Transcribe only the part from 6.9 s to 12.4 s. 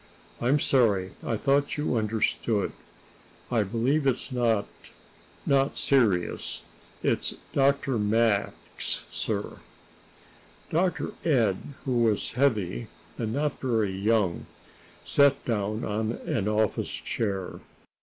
It's Dr. Max, sir." Dr. Ed, who was